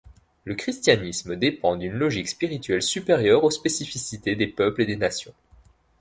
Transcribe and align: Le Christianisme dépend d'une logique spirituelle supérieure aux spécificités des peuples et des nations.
Le 0.45 0.55
Christianisme 0.55 1.35
dépend 1.35 1.75
d'une 1.75 1.93
logique 1.93 2.27
spirituelle 2.27 2.81
supérieure 2.81 3.43
aux 3.43 3.51
spécificités 3.51 4.35
des 4.35 4.47
peuples 4.47 4.81
et 4.81 4.87
des 4.87 4.95
nations. 4.95 5.35